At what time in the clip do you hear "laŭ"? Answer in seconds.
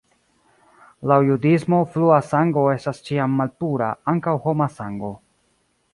1.11-1.17